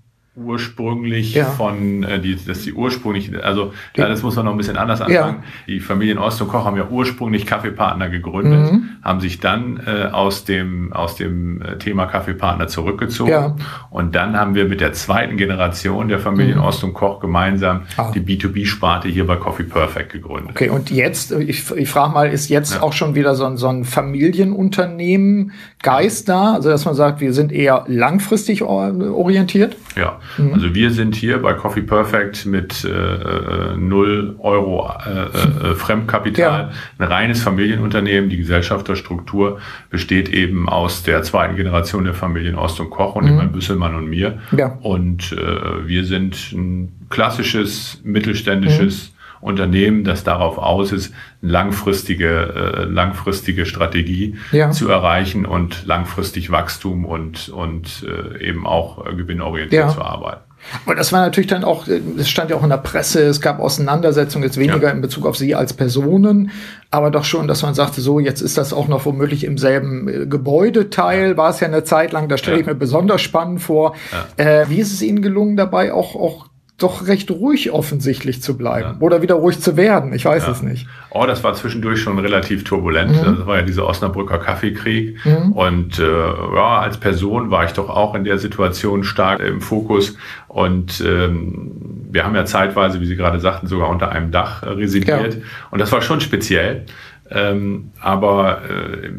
[0.44, 1.46] ursprünglich ja.
[1.46, 5.02] von, äh, die, dass die ursprünglich, also ja, das muss man noch ein bisschen anders
[5.02, 5.44] anfangen.
[5.44, 5.44] Ja.
[5.68, 8.90] Die Familien Ost und Koch haben ja ursprünglich Kaffeepartner gegründet, mhm.
[9.04, 13.32] haben sich dann äh, aus dem, aus dem äh, Thema Kaffeepartner zurückgezogen.
[13.32, 13.56] Ja.
[13.90, 16.64] Und dann haben wir mit der zweiten Generation der Familien mhm.
[16.64, 18.12] Ost und Koch gemeinsam ah.
[18.12, 20.52] die B2B-Sparte hier bei Coffee Perfect gegründet.
[20.52, 23.68] Okay, und jetzt, ich, ich frage mal, ist jetzt auch schon wieder so ein, so
[23.68, 26.56] ein Familienunternehmen Geist da?
[26.56, 29.78] Also, dass man sagt, wir sind eher langfristig orientiert?
[29.96, 30.54] Ja, Mhm.
[30.54, 36.62] Also wir sind hier bei Coffee Perfect mit äh, äh, 0 Euro äh, äh, Fremdkapital,
[36.62, 36.72] ja.
[36.98, 38.30] ein reines Familienunternehmen.
[38.30, 43.32] Die Gesellschafterstruktur besteht eben aus der zweiten Generation der Familien Ost und Koch und mhm.
[43.32, 44.40] immer Büsselmann und mir.
[44.52, 44.78] Ja.
[44.82, 49.19] Und äh, wir sind ein klassisches mittelständisches mhm.
[49.42, 54.72] Unternehmen, das darauf aus ist, langfristige, äh, langfristige Strategie ja.
[54.72, 59.90] zu erreichen und langfristig Wachstum und, und äh, eben auch äh, gewinnorientiert ja.
[59.90, 60.42] zu arbeiten.
[60.86, 63.60] Aber das war natürlich dann auch, es stand ja auch in der Presse, es gab
[63.60, 64.90] Auseinandersetzungen, jetzt weniger ja.
[64.90, 66.52] in Bezug auf Sie als Personen,
[66.92, 70.08] aber doch schon, dass man sagte, so, jetzt ist das auch noch womöglich im selben
[70.08, 72.62] äh, Gebäudeteil, war es ja eine Zeit lang, da stelle ja.
[72.62, 73.96] ich mir besonders spannend vor.
[74.38, 74.62] Ja.
[74.62, 76.49] Äh, wie ist es Ihnen gelungen, dabei auch, auch
[76.80, 78.98] doch recht ruhig offensichtlich zu bleiben ja.
[79.00, 80.14] oder wieder ruhig zu werden.
[80.14, 80.52] Ich weiß ja.
[80.52, 80.88] es nicht.
[81.12, 83.12] Oh, das war zwischendurch schon relativ turbulent.
[83.12, 83.38] Mhm.
[83.38, 85.18] Das war ja dieser Osnabrücker Kaffeekrieg.
[85.26, 85.52] Mhm.
[85.54, 90.18] Und äh, ja, als Person war ich doch auch in der Situation stark im Fokus.
[90.48, 91.72] Und ähm,
[92.12, 95.36] wir haben ja zeitweise, wie Sie gerade sagten, sogar unter einem Dach äh, residiert.
[95.36, 95.42] Ja.
[95.72, 96.86] Und das war schon speziell.
[97.32, 99.12] Ähm, aber äh,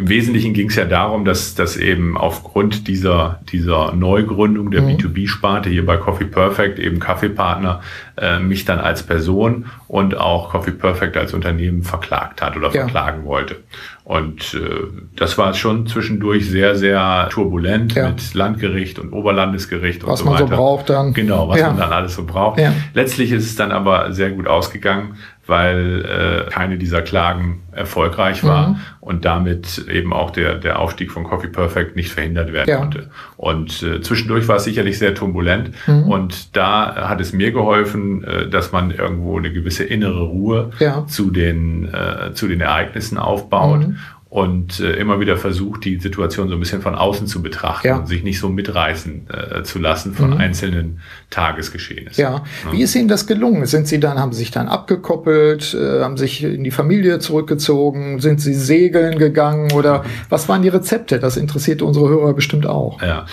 [0.00, 4.96] im Wesentlichen ging es ja darum, dass, dass eben aufgrund dieser, dieser Neugründung der mhm.
[4.96, 7.82] B2B-Sparte hier bei Coffee Perfect eben Kaffeepartner
[8.16, 12.82] äh, mich dann als Person und auch Coffee Perfect als Unternehmen verklagt hat oder ja.
[12.82, 13.56] verklagen wollte.
[14.04, 14.86] Und äh,
[15.16, 18.08] das war schon zwischendurch sehr, sehr turbulent ja.
[18.08, 20.44] mit Landgericht und Oberlandesgericht was und so weiter.
[20.44, 21.12] Was man so braucht dann.
[21.12, 21.66] Genau, was ja.
[21.68, 22.58] man dann alles so braucht.
[22.94, 25.18] Letztlich ist es dann aber sehr gut ausgegangen
[25.50, 28.76] weil äh, keine dieser Klagen erfolgreich war mhm.
[29.00, 32.78] und damit eben auch der, der Aufstieg von Coffee Perfect nicht verhindert werden ja.
[32.78, 33.10] konnte.
[33.36, 36.04] Und äh, zwischendurch war es sicherlich sehr turbulent mhm.
[36.04, 41.06] und da hat es mir geholfen, äh, dass man irgendwo eine gewisse innere Ruhe ja.
[41.06, 43.98] zu, den, äh, zu den Ereignissen aufbaut mhm
[44.30, 47.96] und äh, immer wieder versucht, die Situation so ein bisschen von außen zu betrachten ja.
[47.96, 50.36] und sich nicht so mitreißen äh, zu lassen von mhm.
[50.36, 52.22] einzelnen Tagesgeschehnissen.
[52.22, 52.44] Ja.
[52.64, 52.72] ja.
[52.72, 53.66] Wie ist Ihnen das gelungen?
[53.66, 58.20] Sind Sie dann, haben Sie sich dann abgekoppelt, äh, haben sich in die Familie zurückgezogen,
[58.20, 61.18] sind Sie segeln gegangen oder was waren die Rezepte?
[61.18, 63.02] Das interessiert unsere Hörer bestimmt auch.
[63.02, 63.26] Ja,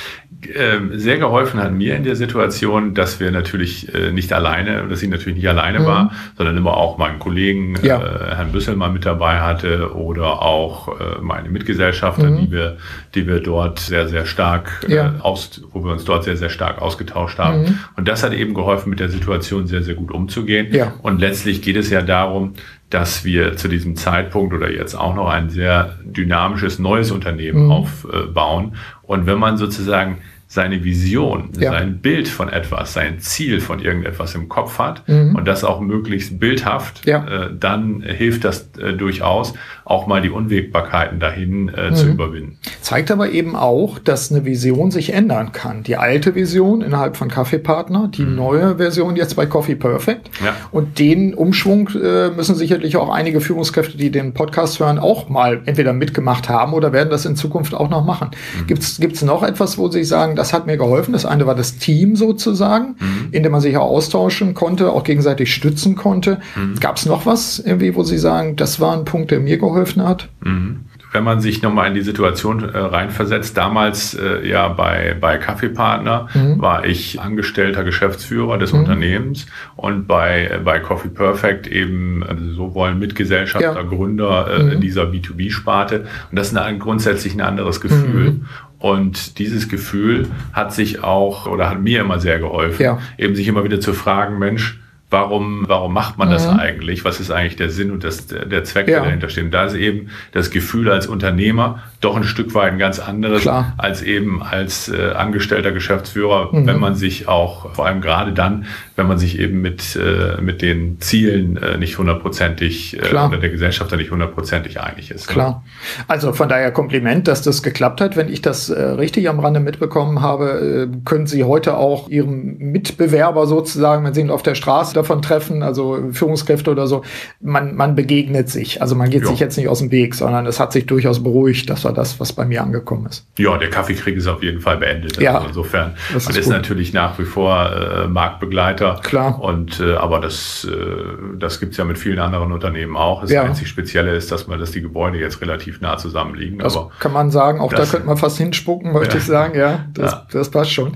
[0.94, 5.10] sehr geholfen hat mir in der Situation, dass wir natürlich äh, nicht alleine, dass ich
[5.10, 5.86] natürlich nicht alleine mhm.
[5.86, 7.98] war, sondern immer auch meinen Kollegen ja.
[8.00, 12.38] äh, Herrn Büsselmann mit dabei hatte oder auch äh, meine Mitgesellschafter, mhm.
[12.38, 12.78] die wir,
[13.16, 15.16] die wir dort sehr, sehr stark äh, ja.
[15.20, 17.64] aus, wo wir uns dort sehr, sehr stark ausgetauscht haben.
[17.64, 17.80] Mhm.
[17.96, 20.68] Und das hat eben geholfen, mit der Situation sehr, sehr gut umzugehen.
[20.72, 20.94] Ja.
[21.02, 22.54] Und letztlich geht es ja darum,
[22.90, 27.72] dass wir zu diesem Zeitpunkt oder jetzt auch noch ein sehr dynamisches neues Unternehmen mhm.
[27.72, 28.76] aufbauen.
[29.08, 31.72] Und wenn man sozusagen seine Vision, ja.
[31.72, 35.36] sein Bild von etwas, sein Ziel von irgendetwas im Kopf hat mhm.
[35.36, 37.26] und das auch möglichst bildhaft, ja.
[37.28, 39.54] äh, dann hilft das äh, durchaus,
[39.88, 41.96] auch mal die Unwägbarkeiten dahin äh, mhm.
[41.96, 42.58] zu überwinden.
[42.82, 45.84] Zeigt aber eben auch, dass eine Vision sich ändern kann.
[45.84, 48.36] Die alte Vision innerhalb von Kaffeepartner, die mhm.
[48.36, 50.30] neue Version jetzt bei Coffee Perfect.
[50.44, 50.56] Ja.
[50.72, 55.62] Und den Umschwung äh, müssen sicherlich auch einige Führungskräfte, die den Podcast hören, auch mal
[55.66, 58.32] entweder mitgemacht haben oder werden das in Zukunft auch noch machen.
[58.60, 58.68] Mhm.
[58.68, 61.14] Gibt es noch etwas, wo Sie sagen, das hat mir geholfen.
[61.14, 63.30] Das eine war das Team sozusagen, mhm.
[63.32, 66.40] in dem man sich auch austauschen konnte, auch gegenseitig stützen konnte.
[66.58, 66.78] Mhm.
[66.82, 69.77] Gab es noch was irgendwie, wo Sie sagen, das war ein Punkt, der mir geholfen
[69.86, 70.30] hat?
[70.42, 75.38] Mhm wenn man sich nochmal in die Situation äh, reinversetzt, damals äh, ja bei, bei
[75.38, 76.62] Kaffeepartner mhm.
[76.62, 78.80] war ich angestellter Geschäftsführer des mhm.
[78.80, 83.82] Unternehmens und bei, bei Coffee Perfect eben also so wollen Mitgesellschafter, ja.
[83.84, 84.82] Gründer äh, mhm.
[84.82, 86.06] dieser B2B-Sparte.
[86.30, 88.32] Und das ist ein, grundsätzlich ein anderes Gefühl.
[88.32, 88.46] Mhm.
[88.80, 93.00] Und dieses Gefühl hat sich auch oder hat mir immer sehr geholfen, ja.
[93.18, 96.60] eben sich immer wieder zu fragen, Mensch, warum, warum macht man das mhm.
[96.60, 97.06] eigentlich?
[97.06, 98.96] Was ist eigentlich der Sinn und das, der Zweck, ja.
[98.96, 99.46] der dahinter steht?
[99.46, 103.42] Und da ist eben das Gefühl als Unternehmer doch ein Stück weit ein ganz anderes
[103.42, 103.74] Klar.
[103.78, 106.68] als eben als äh, angestellter Geschäftsführer, mhm.
[106.68, 108.66] wenn man sich auch, vor allem gerade dann,
[108.98, 113.50] wenn man sich eben mit, äh, mit den Zielen äh, nicht hundertprozentig äh, oder der
[113.50, 115.28] Gesellschaft nicht hundertprozentig einig ist.
[115.28, 115.34] Ne?
[115.34, 115.50] Klar.
[115.50, 116.04] Ne?
[116.08, 118.18] Also von daher Kompliment, dass das geklappt hat.
[118.18, 122.58] Wenn ich das äh, richtig am Rande mitbekommen habe, äh, können Sie heute auch Ihrem
[122.58, 127.04] Mitbewerber sozusagen, wenn Sie ihn auf der Straße davon treffen, also Führungskräfte oder so,
[127.40, 128.82] man, man begegnet sich.
[128.82, 129.30] Also man geht ja.
[129.30, 131.70] sich jetzt nicht aus dem Weg, sondern es hat sich durchaus beruhigt.
[131.70, 133.26] Das war das, was bei mir angekommen ist.
[133.38, 135.20] Ja, der Kaffeekrieg ist auf jeden Fall beendet.
[135.22, 139.00] Ja, also insofern, das ist man ist natürlich nach wie vor äh, Marktbegleiter.
[139.04, 139.42] Klar.
[139.42, 143.22] Und äh, aber das, äh, das gibt's ja mit vielen anderen Unternehmen auch.
[143.22, 143.44] Das ja.
[143.44, 146.60] einzig Spezielle ist, dass man, dass die Gebäude jetzt relativ nah zusammenliegen.
[146.60, 147.60] Das aber kann man sagen.
[147.60, 149.20] Auch das, da könnte man fast hinspucken, möchte ja.
[149.20, 149.58] ich sagen.
[149.58, 150.28] Ja, das, ja.
[150.32, 150.94] das passt schon.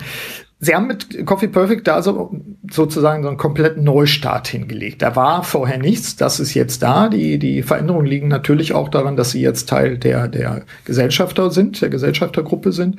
[0.63, 5.01] Sie haben mit Coffee Perfect da so, sozusagen so einen kompletten Neustart hingelegt.
[5.01, 7.09] Da war vorher nichts, das ist jetzt da.
[7.09, 11.81] Die, die Veränderungen liegen natürlich auch daran, dass Sie jetzt Teil der, der Gesellschafter sind,
[11.81, 12.97] der Gesellschaftergruppe sind.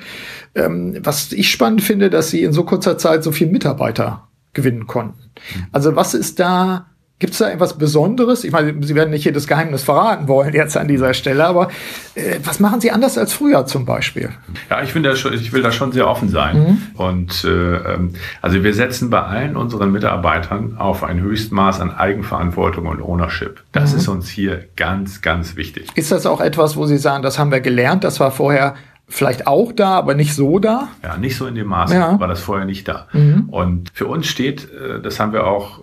[0.57, 4.89] Ähm, was ich spannend finde, dass Sie in so kurzer Zeit so viele Mitarbeiter gewinnen
[4.89, 5.31] konnten.
[5.71, 6.92] Also was ist da
[7.23, 8.43] Gibt es da etwas Besonderes?
[8.43, 11.69] Ich meine, Sie werden nicht jedes Geheimnis verraten wollen jetzt an dieser Stelle, aber
[12.17, 14.31] äh, was machen Sie anders als früher zum Beispiel?
[14.69, 16.59] Ja, ich, da schon, ich will da schon sehr offen sein.
[16.59, 17.01] Mhm.
[17.01, 22.87] Und äh, ähm, also wir setzen bei allen unseren Mitarbeitern auf ein Höchstmaß an Eigenverantwortung
[22.87, 23.63] und Ownership.
[23.71, 23.99] Das mhm.
[23.99, 25.91] ist uns hier ganz, ganz wichtig.
[25.95, 28.75] Ist das auch etwas, wo Sie sagen, das haben wir gelernt, das war vorher
[29.07, 30.89] vielleicht auch da, aber nicht so da.
[31.05, 32.19] Ja, nicht so in dem Maße ja.
[32.19, 33.07] war das vorher nicht da.
[33.13, 33.49] Mhm.
[33.49, 35.79] Und für uns steht, äh, das haben wir auch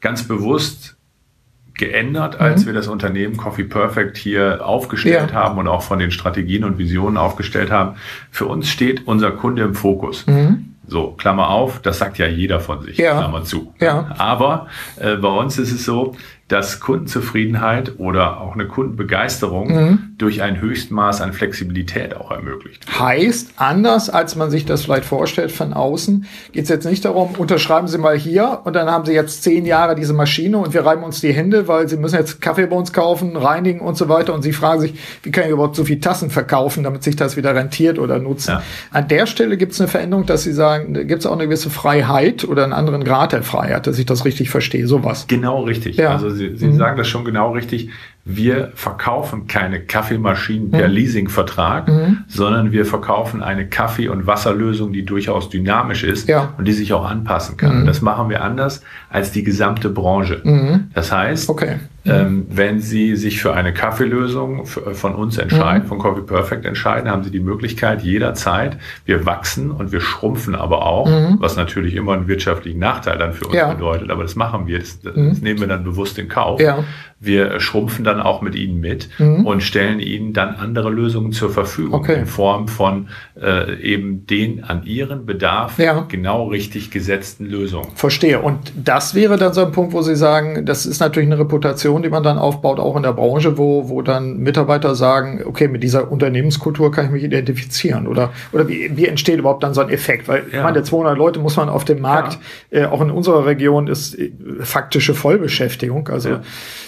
[0.00, 0.96] ganz bewusst
[1.74, 2.66] geändert, als mhm.
[2.66, 5.36] wir das Unternehmen Coffee Perfect hier aufgestellt ja.
[5.36, 7.96] haben und auch von den Strategien und Visionen aufgestellt haben.
[8.30, 10.26] Für uns steht unser Kunde im Fokus.
[10.26, 10.74] Mhm.
[10.88, 13.18] So, Klammer auf, das sagt ja jeder von sich, ja.
[13.18, 13.74] Klammer zu.
[13.80, 14.14] Ja.
[14.18, 14.68] Aber
[15.00, 16.14] äh, bei uns ist es so,
[16.48, 19.98] dass Kundenzufriedenheit oder auch eine Kundenbegeisterung mhm.
[20.16, 22.86] durch ein Höchstmaß an Flexibilität auch ermöglicht.
[23.00, 27.30] Heißt, anders als man sich das vielleicht vorstellt von außen, geht es jetzt nicht darum,
[27.36, 30.86] unterschreiben Sie mal hier und dann haben Sie jetzt zehn Jahre diese Maschine und wir
[30.86, 34.08] reiben uns die Hände, weil Sie müssen jetzt Kaffee bei uns kaufen, reinigen und so
[34.08, 37.16] weiter und Sie fragen sich, wie kann ich überhaupt so viel Tassen verkaufen, damit sich
[37.16, 38.52] das wieder rentiert oder nutzen.
[38.52, 38.62] Ja.
[38.92, 41.70] An der Stelle gibt es eine Veränderung, dass Sie sagen, gibt es auch eine gewisse
[41.70, 45.24] Freiheit oder einen anderen Grad der Freiheit, dass ich das richtig verstehe, sowas.
[45.26, 45.96] Genau richtig.
[45.96, 46.12] Ja.
[46.12, 46.76] Also Sie, Sie mhm.
[46.76, 47.90] sagen das schon genau richtig
[48.28, 50.94] wir verkaufen keine Kaffeemaschinen per mhm.
[50.94, 52.24] Leasingvertrag, mhm.
[52.26, 56.52] sondern wir verkaufen eine Kaffee- und Wasserlösung, die durchaus dynamisch ist ja.
[56.58, 57.82] und die sich auch anpassen kann.
[57.82, 57.86] Mhm.
[57.86, 60.40] Das machen wir anders als die gesamte Branche.
[60.42, 60.88] Mhm.
[60.92, 61.76] Das heißt, okay.
[62.04, 65.88] ähm, wenn Sie sich für eine Kaffeelösung von uns entscheiden, mhm.
[65.88, 70.84] von Coffee Perfect entscheiden, haben Sie die Möglichkeit jederzeit, wir wachsen und wir schrumpfen aber
[70.84, 71.36] auch, mhm.
[71.38, 73.72] was natürlich immer einen wirtschaftlichen Nachteil dann für uns ja.
[73.72, 76.60] bedeutet, aber das machen wir, das, das nehmen wir dann bewusst in Kauf.
[76.60, 76.82] Ja.
[77.18, 79.46] Wir schrumpfen dann auch mit ihnen mit mhm.
[79.46, 82.18] und stellen ihnen dann andere Lösungen zur Verfügung okay.
[82.20, 83.08] in Form von
[83.40, 86.04] äh, eben den an ihren Bedarf ja.
[86.08, 87.88] genau richtig gesetzten Lösungen.
[87.94, 88.40] Verstehe.
[88.40, 92.02] Und das wäre dann so ein Punkt, wo Sie sagen, das ist natürlich eine Reputation,
[92.02, 95.82] die man dann aufbaut, auch in der Branche, wo, wo dann Mitarbeiter sagen, okay, mit
[95.82, 98.06] dieser Unternehmenskultur kann ich mich identifizieren.
[98.06, 100.28] Oder, oder wie, wie entsteht überhaupt dann so ein Effekt?
[100.28, 100.58] Weil ja.
[100.58, 102.38] ich meine, 200 Leute muss man auf dem Markt,
[102.70, 102.82] ja.
[102.82, 106.08] äh, auch in unserer Region ist äh, faktische Vollbeschäftigung.
[106.08, 106.40] Also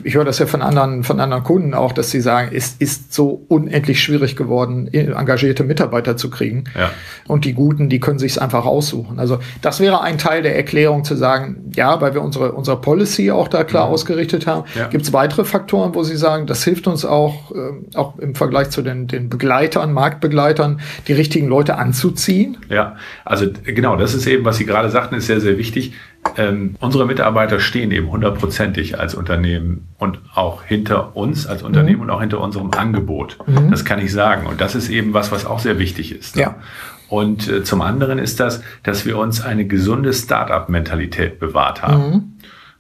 [0.05, 3.15] ich höre das ja von anderen, von anderen Kunden auch, dass sie sagen, es ist
[3.15, 6.65] so unendlich schwierig geworden, engagierte Mitarbeiter zu kriegen.
[6.77, 6.91] Ja.
[7.27, 9.19] Und die Guten, die können sich es einfach aussuchen.
[9.19, 13.31] Also das wäre ein Teil der Erklärung zu sagen, ja, weil wir unsere, unsere Policy
[13.31, 13.95] auch da klar mhm.
[13.95, 14.65] ausgerichtet haben.
[14.75, 14.89] Ja.
[14.89, 18.71] Gibt es weitere Faktoren, wo Sie sagen, das hilft uns auch, äh, auch im Vergleich
[18.71, 22.59] zu den, den Begleitern, Marktbegleitern, die richtigen Leute anzuziehen?
[22.69, 25.93] Ja, also genau, das ist eben, was Sie gerade sagten, ist sehr, sehr wichtig
[26.37, 32.03] ähm, unsere Mitarbeiter stehen eben hundertprozentig als Unternehmen und auch hinter uns als Unternehmen mhm.
[32.03, 33.39] und auch hinter unserem Angebot.
[33.47, 33.71] Mhm.
[33.71, 34.47] Das kann ich sagen.
[34.47, 36.37] Und das ist eben was, was auch sehr wichtig ist.
[36.37, 36.43] Ne?
[36.43, 36.57] Ja.
[37.09, 42.11] Und äh, zum anderen ist das, dass wir uns eine gesunde Start-up-Mentalität bewahrt haben.
[42.11, 42.38] Mhm.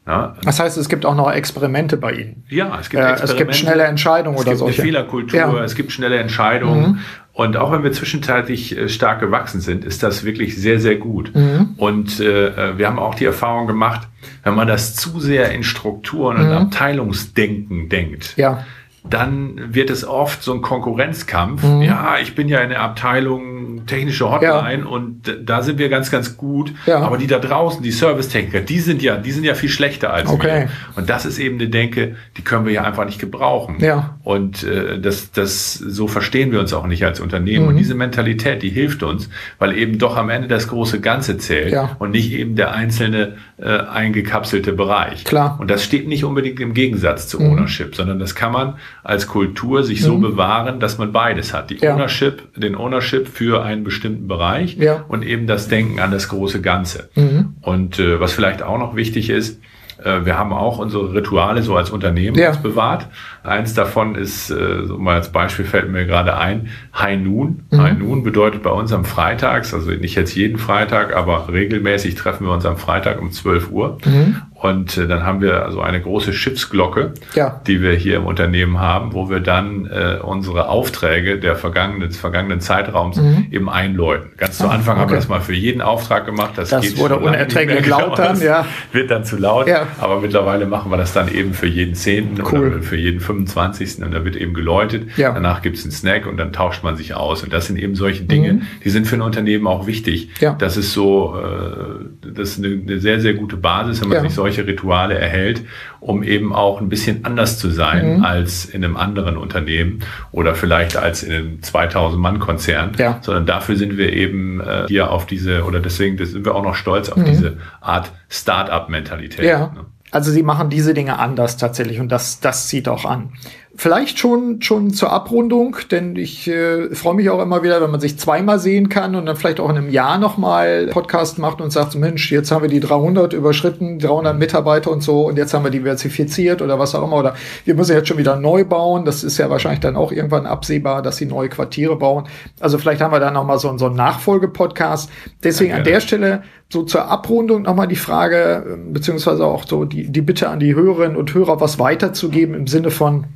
[0.08, 2.44] Ja, das heißt, es gibt auch noch Experimente bei Ihnen.
[2.48, 4.66] Ja, es gibt, äh, es gibt schnelle Entscheidungen oder so.
[4.66, 5.64] Es gibt eine Fehlerkultur, ja.
[5.64, 6.92] es gibt schnelle Entscheidungen.
[6.92, 6.98] Mhm.
[7.34, 11.34] Und auch wenn wir zwischenzeitlich äh, stark gewachsen sind, ist das wirklich sehr, sehr gut.
[11.34, 11.74] Mhm.
[11.76, 14.08] Und äh, äh, wir haben auch die Erfahrung gemacht,
[14.44, 16.48] wenn man das zu sehr in Strukturen mhm.
[16.48, 18.64] und Abteilungsdenken denkt, ja
[19.10, 21.62] dann wird es oft so ein Konkurrenzkampf.
[21.62, 21.82] Mhm.
[21.82, 24.88] Ja, ich bin ja in der Abteilung technische Hotline ja.
[24.88, 26.72] und da sind wir ganz, ganz gut.
[26.86, 27.00] Ja.
[27.00, 30.30] Aber die da draußen, die Servicetechniker, die sind ja, die sind ja viel schlechter als
[30.30, 30.46] okay.
[30.46, 30.68] wir.
[30.96, 33.76] Und das ist eben eine Denke, die können wir ja einfach nicht gebrauchen.
[33.80, 34.18] Ja.
[34.24, 37.64] Und äh, das, das, so verstehen wir uns auch nicht als Unternehmen.
[37.64, 37.70] Mhm.
[37.70, 41.72] Und diese Mentalität, die hilft uns, weil eben doch am Ende das große Ganze zählt
[41.72, 41.96] ja.
[41.98, 45.24] und nicht eben der einzelne äh, eingekapselte Bereich.
[45.24, 45.56] Klar.
[45.60, 47.52] Und das steht nicht unbedingt im Gegensatz zu mhm.
[47.52, 50.22] Ownership, sondern das kann man als Kultur sich so mhm.
[50.22, 51.70] bewahren, dass man beides hat.
[51.70, 51.94] Die ja.
[51.94, 55.04] Ownership, den Ownership für einen bestimmten Bereich ja.
[55.08, 57.08] und eben das Denken an das große Ganze.
[57.14, 57.56] Mhm.
[57.60, 59.60] Und äh, was vielleicht auch noch wichtig ist,
[60.02, 62.52] äh, wir haben auch unsere Rituale so als Unternehmen ja.
[62.52, 63.08] bewahrt.
[63.48, 67.64] Eins davon ist, äh, so mal als Beispiel fällt mir gerade ein, High Noon.
[67.70, 67.82] Mhm.
[67.82, 72.46] High Noon bedeutet bei uns am Freitags, also nicht jetzt jeden Freitag, aber regelmäßig treffen
[72.46, 73.98] wir uns am Freitag um 12 Uhr.
[74.04, 74.36] Mhm.
[74.60, 77.60] Und äh, dann haben wir also eine große Schiffsglocke, ja.
[77.68, 82.18] die wir hier im Unternehmen haben, wo wir dann äh, unsere Aufträge der vergangenen, des
[82.18, 83.46] vergangenen Zeitraums mhm.
[83.52, 84.32] eben einläuten.
[84.36, 85.02] Ganz zu Anfang okay.
[85.02, 86.54] haben wir das mal für jeden Auftrag gemacht.
[86.56, 88.66] Das, das geht wurde unerträglich laut dann, ja.
[88.90, 89.68] Wird dann zu laut.
[89.68, 89.86] Ja.
[90.00, 92.66] Aber mittlerweile machen wir das dann eben für jeden Zehnten cool.
[92.66, 94.02] oder für jeden 25.
[94.04, 95.16] Und da wird eben geläutet.
[95.16, 95.32] Ja.
[95.32, 97.42] Danach gibt's einen Snack und dann tauscht man sich aus.
[97.42, 98.62] Und das sind eben solche Dinge, mhm.
[98.84, 100.30] die sind für ein Unternehmen auch wichtig.
[100.40, 100.54] Ja.
[100.58, 104.22] Das ist so, äh, das ist eine, eine sehr, sehr gute Basis, wenn man ja.
[104.22, 105.62] sich solche Rituale erhält,
[106.00, 108.24] um eben auch ein bisschen anders zu sein mhm.
[108.24, 110.00] als in einem anderen Unternehmen
[110.32, 113.18] oder vielleicht als in einem 2000-Mann-Konzern, ja.
[113.20, 116.74] sondern dafür sind wir eben äh, hier auf diese, oder deswegen sind wir auch noch
[116.74, 117.24] stolz auf mhm.
[117.26, 119.44] diese Art Start-up-Mentalität.
[119.44, 119.86] Ne?
[120.10, 123.32] Also sie machen diese Dinge anders tatsächlich und das, das zieht auch an.
[123.78, 128.00] Vielleicht schon, schon zur Abrundung, denn ich äh, freue mich auch immer wieder, wenn man
[128.00, 131.70] sich zweimal sehen kann und dann vielleicht auch in einem Jahr nochmal Podcast macht und
[131.70, 135.62] sagt, Mensch, jetzt haben wir die 300 überschritten, 300 Mitarbeiter und so und jetzt haben
[135.62, 139.04] wir diversifiziert oder was auch immer oder wir müssen jetzt schon wieder neu bauen.
[139.04, 142.24] Das ist ja wahrscheinlich dann auch irgendwann absehbar, dass sie neue Quartiere bauen.
[142.58, 145.08] Also vielleicht haben wir dann nochmal so, so einen Nachfolgepodcast.
[145.44, 150.10] Deswegen ja, an der Stelle so zur Abrundung nochmal die Frage, beziehungsweise auch so die,
[150.10, 153.26] die Bitte an die Hörerinnen und Hörer, was weiterzugeben im Sinne von,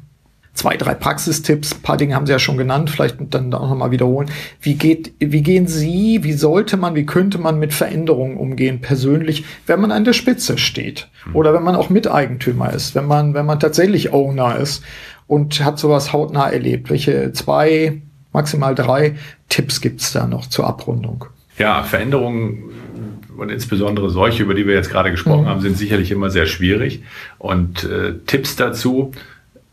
[0.54, 1.74] zwei, drei Praxistipps.
[1.74, 4.30] Ein paar Dinge haben Sie ja schon genannt, vielleicht dann auch nochmal wiederholen.
[4.60, 9.44] Wie geht, wie gehen Sie, wie sollte man, wie könnte man mit Veränderungen umgehen persönlich,
[9.66, 11.08] wenn man an der Spitze steht?
[11.26, 11.36] Mhm.
[11.36, 14.84] Oder wenn man auch Miteigentümer ist, wenn man, wenn man tatsächlich Owner ist
[15.26, 16.90] und hat sowas hautnah erlebt?
[16.90, 19.16] Welche zwei, maximal drei
[19.48, 21.24] Tipps gibt's da noch zur Abrundung?
[21.58, 22.70] Ja, Veränderungen
[23.36, 25.48] und insbesondere solche, über die wir jetzt gerade gesprochen mhm.
[25.48, 27.02] haben, sind sicherlich immer sehr schwierig.
[27.38, 29.12] Und äh, Tipps dazu,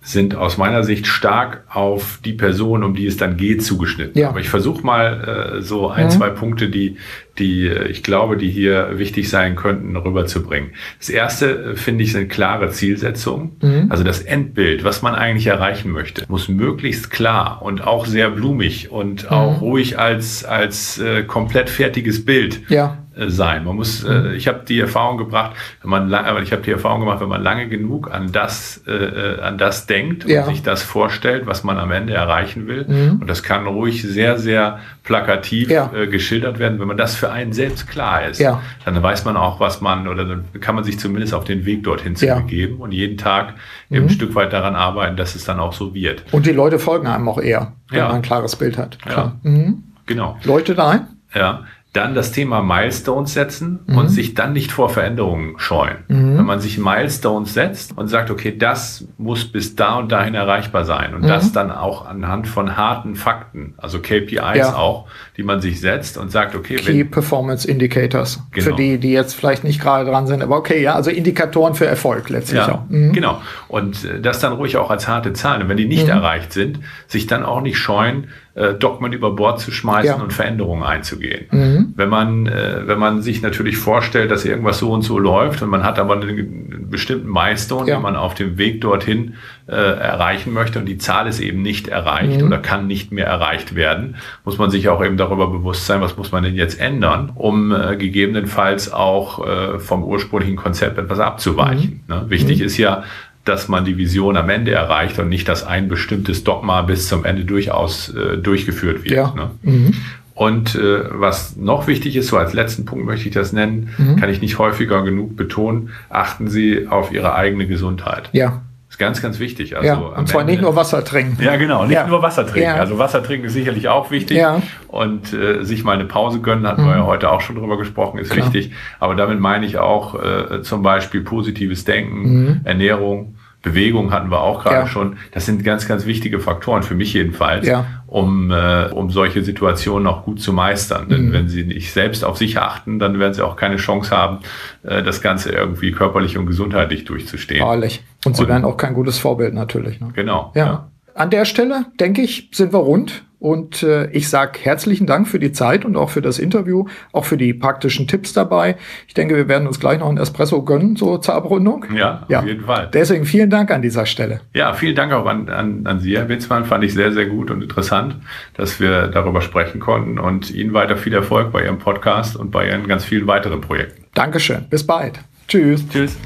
[0.01, 4.19] sind aus meiner Sicht stark auf die Person, um die es dann geht, zugeschnitten.
[4.19, 4.29] Ja.
[4.29, 6.09] Aber ich versuche mal äh, so ein, mhm.
[6.11, 6.97] zwei Punkte, die,
[7.37, 10.71] die äh, ich glaube, die hier wichtig sein könnten, rüberzubringen.
[10.99, 13.57] Das erste, äh, finde ich, sind klare Zielsetzungen.
[13.61, 13.87] Mhm.
[13.89, 18.91] Also das Endbild, was man eigentlich erreichen möchte, muss möglichst klar und auch sehr blumig
[18.91, 19.29] und mhm.
[19.29, 23.65] auch ruhig als, als äh, komplett fertiges Bild ja sein.
[23.65, 27.01] Man muss, äh, ich habe die Erfahrung gebracht, wenn man, aber ich habe die Erfahrung
[27.01, 30.43] gemacht, wenn man lange genug an das, äh, äh, an das denkt ja.
[30.43, 33.21] und sich das vorstellt, was man am Ende erreichen will, mhm.
[33.21, 35.91] und das kann ruhig sehr, sehr plakativ ja.
[35.93, 38.61] äh, geschildert werden, wenn man das für einen selbst klar ist, ja.
[38.85, 41.83] dann weiß man auch, was man oder dann kann man sich zumindest auf den Weg
[41.83, 43.55] dorthin zu begeben und jeden Tag
[43.89, 44.03] mhm.
[44.03, 46.23] ein Stück weit daran arbeiten, dass es dann auch so wird.
[46.31, 48.99] Und die Leute folgen einem auch eher, wenn man ein klares Bild hat.
[49.01, 49.39] Klar.
[49.43, 49.83] Mhm.
[50.05, 50.37] Genau.
[50.43, 51.07] Leute da?
[51.35, 51.65] Ja.
[51.93, 53.97] Dann das Thema Milestones setzen mhm.
[53.97, 55.97] und sich dann nicht vor Veränderungen scheuen.
[56.07, 56.37] Mhm.
[56.37, 60.85] Wenn man sich Milestones setzt und sagt, okay, das muss bis da und dahin erreichbar
[60.85, 61.27] sein und mhm.
[61.27, 64.75] das dann auch anhand von harten Fakten, also KPIs ja.
[64.75, 68.65] auch, die man sich setzt und sagt, okay, Key wenn, Performance Indicators genau.
[68.65, 71.85] für die, die jetzt vielleicht nicht gerade dran sind, aber okay, ja, also Indikatoren für
[71.87, 72.89] Erfolg letztlich ja, auch.
[72.89, 73.13] Mhm.
[73.13, 73.41] Genau.
[73.67, 75.63] Und äh, das dann ruhig auch als harte Zahlen.
[75.63, 76.11] Und wenn die nicht mhm.
[76.11, 78.27] erreicht sind, sich dann auch nicht scheuen,
[78.59, 80.21] äh, Dogmen über Bord zu schmeißen ja.
[80.21, 81.45] und Veränderungen einzugehen.
[81.51, 81.93] Mhm.
[81.95, 85.69] Wenn man, äh, wenn man sich natürlich vorstellt, dass irgendwas so und so läuft und
[85.69, 87.95] man hat aber einen bestimmten Milestone, ja.
[87.95, 89.35] den man auf dem Weg dorthin
[89.67, 92.47] äh, erreichen möchte und die Zahl ist eben nicht erreicht mhm.
[92.47, 96.17] oder kann nicht mehr erreicht werden, muss man sich auch eben darüber bewusst sein, was
[96.17, 102.03] muss man denn jetzt ändern, um äh, gegebenenfalls auch äh, vom ursprünglichen Konzept etwas abzuweichen.
[102.07, 102.13] Mhm.
[102.13, 102.25] Ne?
[102.27, 102.65] Wichtig mhm.
[102.65, 103.03] ist ja,
[103.49, 107.25] dass man die Vision am Ende erreicht und nicht, dass ein bestimmtes Dogma bis zum
[107.25, 109.13] Ende durchaus äh, durchgeführt wird.
[109.13, 109.33] Ja.
[109.35, 109.51] Ne?
[109.63, 109.93] Mhm.
[110.35, 114.15] Und äh, was noch wichtig ist, so als letzten Punkt möchte ich das nennen, mhm.
[114.17, 118.29] kann ich nicht häufiger genug betonen, achten Sie auf Ihre eigene Gesundheit.
[118.31, 118.61] Ja
[118.99, 119.75] ganz, ganz wichtig.
[119.75, 121.41] Also ja, und zwar Ende, nicht nur Wasser trinken.
[121.41, 122.05] Ja, genau, nicht ja.
[122.05, 122.69] nur Wasser trinken.
[122.69, 122.75] Ja.
[122.75, 124.37] Also Wasser trinken ist sicherlich auch wichtig.
[124.37, 124.61] Ja.
[124.87, 126.87] Und äh, sich mal eine Pause gönnen, hatten mhm.
[126.87, 128.45] wir ja heute auch schon drüber gesprochen, ist Klar.
[128.45, 128.73] wichtig.
[128.99, 132.61] Aber damit meine ich auch äh, zum Beispiel positives Denken, mhm.
[132.65, 134.87] Ernährung, Bewegung hatten wir auch gerade ja.
[134.87, 135.17] schon.
[135.31, 137.85] Das sind ganz, ganz wichtige Faktoren für mich jedenfalls, ja.
[138.07, 141.09] um, äh, um solche Situationen auch gut zu meistern.
[141.09, 141.33] Denn mhm.
[141.33, 144.39] wenn sie nicht selbst auf sich achten, dann werden sie auch keine Chance haben,
[144.83, 147.65] äh, das Ganze irgendwie körperlich und gesundheitlich durchzustehen.
[147.65, 148.03] Wahrlich.
[148.23, 149.99] Und sie und, werden auch kein gutes Vorbild natürlich.
[149.99, 150.09] Ne?
[150.13, 150.51] Genau.
[150.55, 150.65] ja.
[150.65, 150.91] ja.
[151.15, 153.25] An der Stelle, denke ich, sind wir rund.
[153.39, 157.25] Und äh, ich sage herzlichen Dank für die Zeit und auch für das Interview, auch
[157.25, 158.75] für die praktischen Tipps dabei.
[159.07, 161.85] Ich denke, wir werden uns gleich noch einen Espresso gönnen, so zur Abrundung.
[161.95, 162.39] Ja, ja.
[162.39, 162.89] auf jeden Fall.
[162.93, 164.41] Deswegen vielen Dank an dieser Stelle.
[164.53, 166.65] Ja, vielen Dank auch an, an, an Sie, Herr Witzmann.
[166.65, 168.15] Fand ich sehr, sehr gut und interessant,
[168.55, 172.67] dass wir darüber sprechen konnten und Ihnen weiter viel Erfolg bei Ihrem Podcast und bei
[172.67, 174.03] Ihren ganz vielen weiteren Projekten.
[174.13, 174.65] Dankeschön.
[174.69, 175.19] Bis bald.
[175.47, 175.87] Tschüss.
[175.87, 176.17] Tschüss.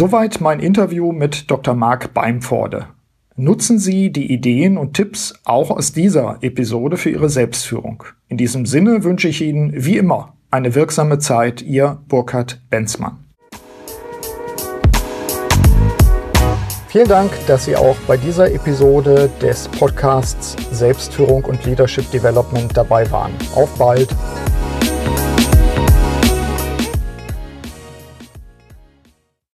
[0.00, 1.74] Soweit mein Interview mit Dr.
[1.74, 2.86] Marc Beimforde.
[3.36, 8.04] Nutzen Sie die Ideen und Tipps auch aus dieser Episode für Ihre Selbstführung.
[8.28, 13.18] In diesem Sinne wünsche ich Ihnen wie immer eine wirksame Zeit, Ihr Burkhard Benzmann.
[16.88, 23.10] Vielen Dank, dass Sie auch bei dieser Episode des Podcasts Selbstführung und Leadership Development dabei
[23.10, 23.32] waren.
[23.54, 24.08] Auf bald!